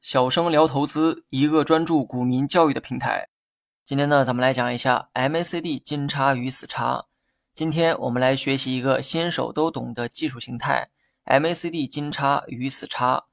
[0.00, 3.28] 小生聊投资，一个专注股民教育的平台。
[3.84, 7.06] 今天呢，咱们来讲一下 MACD 金叉与死叉。
[7.52, 10.90] 今天我们来学习一个新手都懂的技术形态
[11.26, 13.24] ——MACD 金叉与死叉。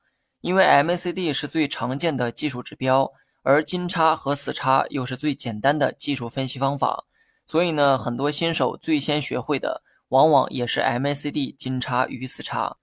[0.41, 7.05] 因为 MACD 是最常见的技术指标，而金叉和死叉又是最简单的技术分析方法，
[7.45, 12.77] 所以呢，很多新手最先学会的往往也是 MACD 金叉与死叉。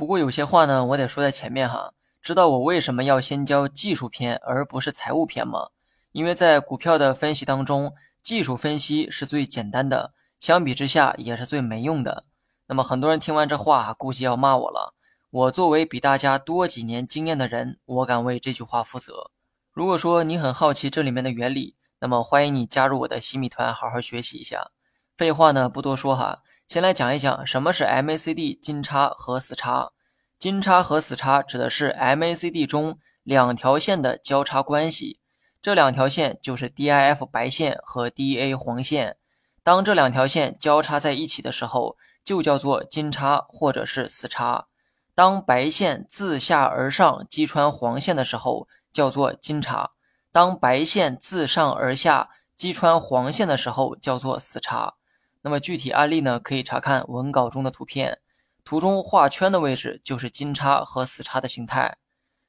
[0.00, 1.92] 不过有些话呢，我得说在前面哈。
[2.22, 5.68] 知道我为什么要先教技术篇而不是财务篇吗？
[6.12, 7.92] 因为在股票的分析当中，
[8.22, 12.24] 技术分析是最简单的，相比之下也是最没用的。
[12.68, 14.94] 那么很多人听完这话，估计要骂我了。
[15.28, 19.30] 我作为比大家多几年经验的人，我敢为这句话负责。
[19.70, 24.70] 如果说你很好奇这里面的原理，那么欢迎你加入我的洗米团，好好学习一下。
[25.18, 26.40] 废话呢不多说哈。
[26.70, 29.90] 先来讲一讲什么是 MACD 金叉和死叉。
[30.38, 35.18] 金叉和死叉指的是 MACD 中两条线的交叉关系，
[35.60, 39.16] 这两条线就是 DIF 白线和 DA 黄线。
[39.64, 44.68] 当这两条线交叉在一起的时候，就叫做金叉或者是死叉。
[45.12, 49.90] 当白线自下而上击穿黄线的时候，叫做金叉；
[50.30, 54.94] 当白线自上而下击穿黄线的时候，叫做死叉。
[55.42, 56.38] 那么具体案例呢？
[56.38, 58.18] 可以查看文稿中的图片，
[58.62, 61.96] 图中画圈的位置就是金叉和死叉的形态。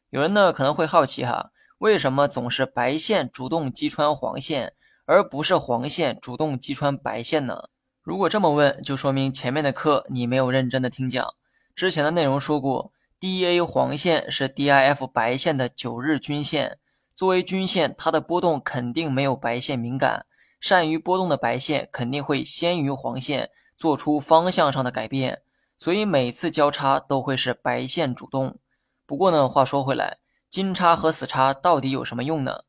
[0.09, 4.73] 有人呢可能会好奇哈，为什么总是白线主动击穿黄线，
[5.06, 7.69] 而不是黄线主动击穿白线呢？
[8.02, 11.25] 如果这么问，就说明前面的课你没有认真的听讲。
[11.73, 16.78] 之前的内容说过，DA 黄线是 DIF 白线的九日均线，
[17.16, 20.25] 作为均线，它的波动肯定没有白线敏感。
[20.61, 25.41] 善于波动的白线肯定会先于黄线做出方向上的改变，
[25.75, 28.59] 所以每次交叉都会是白线主动。
[29.07, 30.19] 不过呢，话说回来，
[30.51, 32.61] 金叉和死叉到底有什么用呢？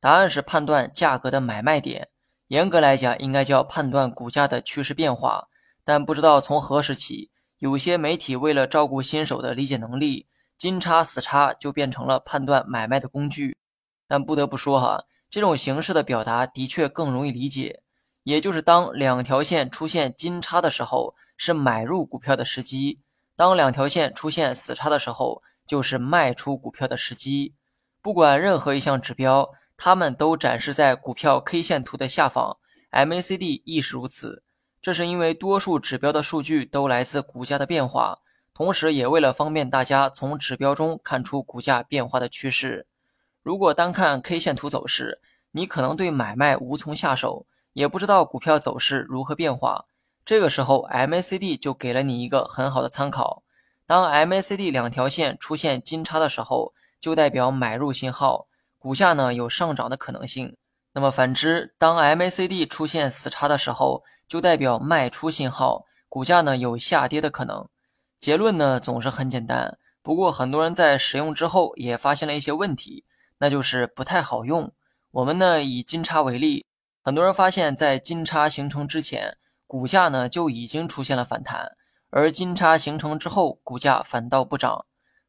[0.00, 2.08] 答案是判断价格的买卖点。
[2.48, 5.48] 严格来讲，应该叫判断股价的趋势变化。
[5.84, 10.26] 但不知道从何时起，有些媒体为了照顾新手的理解能力，
[10.58, 13.56] 金叉死叉就变成了判断买卖的工具。
[14.08, 15.04] 但不得不说哈。
[15.28, 17.82] 这种形式的表达的确更容易理解，
[18.22, 23.00] 也就是当两条线出现金叉的时候，是买入股票的时机；
[23.36, 27.54] 当两条线出现死叉的时候，就是卖出股票的时机。
[28.00, 32.56] 不管任何一项指标，它们都展示在股票 K 线图的下方
[32.92, 34.44] ，MACD 亦是如此。
[34.80, 38.20] 这是因为多数指标的数据都来自股价的变化，
[38.54, 42.86] 同时也为了方便大家从指标中看出股价变化的趋势。
[43.46, 45.20] 如果单看 K 线图走势，
[45.52, 49.84] 你可能对买卖无从下手，也不知道股票走势如何变化。
[50.24, 53.44] 这个时候，MACD 就给了你一个很好的参考。
[53.86, 58.48] 当 MACD 两条线出现金叉的时候，就代表买入信号，
[58.80, 60.56] 股价呢有上涨的可能性。
[60.94, 67.68] 那么反之，当 MACD 出现死叉的时候，就代表卖出信号，股价呢有下跌的可能。
[68.18, 73.04] 结论呢总是很简单，不过很多人在使用之后也发现了一些问题。
[73.38, 74.72] 那就是不太好用。
[75.10, 76.66] 我们呢以金叉为例，
[77.02, 79.36] 很多人发现，在金叉形成之前，
[79.66, 81.72] 股价呢就已经出现了反弹，
[82.10, 84.84] 而金叉形成之后，股价反倒不涨。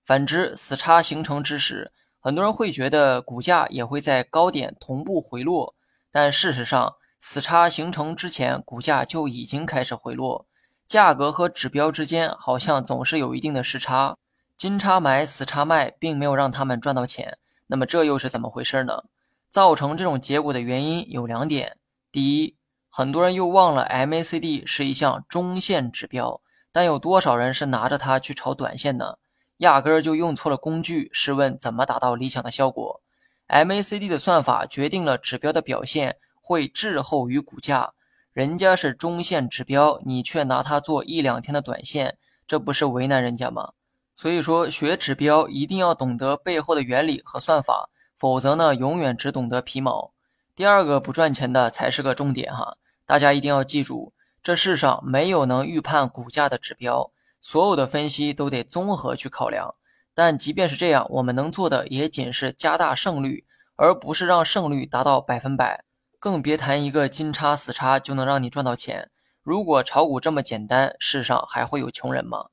[0.06, 5.76] 反之，死叉形成之时，很多人会觉得股价也会在高点同步回落，
[6.12, 10.48] 但事实上，死叉形成之前，股价就已经开始回落。
[10.88, 14.16] 价格和指标之间好像总是有一定的时差，
[14.58, 17.38] 金叉买，死叉卖，并没有让他们赚到钱。
[17.68, 19.04] 那么这又是怎么回事呢？
[19.50, 21.78] 造成这种结果的原因有两点：
[22.12, 22.58] 第一，
[22.90, 26.42] 很多人又忘了 MACD 是一项中线指标，
[26.72, 29.16] 但有多少人是拿着它去炒短线呢？
[29.58, 31.10] 压根儿就用错了工具。
[31.12, 33.02] 试问怎么达到理想的效果
[33.48, 37.94] ？MACD 的算法决定了指标的表现会滞后于股价，
[38.34, 43.72] 人家是中线指标，你却拿它做一两天的短线，这不是为难人家吗？
[44.18, 50.12] 所以说，学指标一定要懂得背后的原理和算法，否则呢，永远只懂得皮毛。
[50.56, 59.76] 第二个不赚钱的才是个重点哈，大家一定要记住，这世上没有能预判股价的指标，所有的分析都得综合去考量。
[60.16, 63.46] 但即便是这样，我们能做的也仅是加大胜率，
[63.76, 65.84] 而不是让胜率达到百分百。
[66.18, 69.12] 更别谈一个金叉死叉就能让你赚到钱。
[69.44, 72.48] 如果炒股这么简单，世上还会有穷人吗？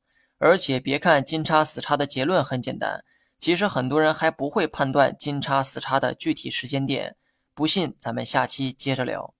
[0.44, 3.02] 而且别看金叉死叉的结论很简单，
[3.38, 7.16] 其实很多人还不会判断金叉死叉的具体时间点。
[7.54, 9.32] 不信，咱们下期接着聊。